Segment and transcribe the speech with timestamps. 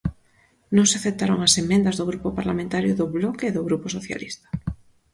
[0.75, 4.47] Non se aceptaron as emendas do Grupo Parlamentario do Bloque e do Grupo Socialista.